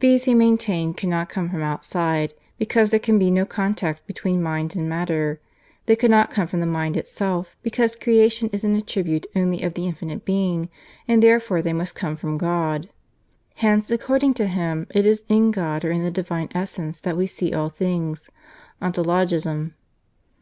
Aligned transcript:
These 0.00 0.24
he 0.24 0.34
maintained 0.34 0.98
could 0.98 1.08
not 1.08 1.30
come 1.30 1.48
from 1.48 1.62
outside, 1.62 2.34
because 2.58 2.90
there 2.90 3.00
can 3.00 3.18
be 3.18 3.30
no 3.30 3.46
contact 3.46 4.06
between 4.06 4.42
mind 4.42 4.76
and 4.76 4.86
matter; 4.86 5.40
they 5.86 5.96
could 5.96 6.10
not 6.10 6.30
come 6.30 6.46
from 6.46 6.60
the 6.60 6.66
mind 6.66 6.94
itself, 6.94 7.56
because 7.62 7.96
creation 7.96 8.50
is 8.52 8.64
an 8.64 8.76
attribute 8.76 9.24
only 9.34 9.62
of 9.62 9.72
the 9.72 9.86
infinite 9.86 10.26
being, 10.26 10.68
and 11.08 11.22
therefore 11.22 11.62
they 11.62 11.72
must 11.72 11.94
come 11.94 12.16
from 12.16 12.36
God. 12.36 12.90
Hence, 13.54 13.90
according 13.90 14.34
to 14.34 14.46
him, 14.46 14.88
it 14.90 15.06
is 15.06 15.24
in 15.26 15.52
God 15.52 15.86
or 15.86 15.90
in 15.90 16.02
the 16.02 16.10
divine 16.10 16.50
essence 16.54 17.00
that 17.00 17.16
we 17.16 17.26
see 17.26 17.54
all 17.54 17.70
things 17.70 18.28
(Ontologism). 18.82 19.72